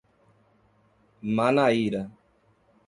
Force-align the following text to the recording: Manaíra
Manaíra 1.35 2.09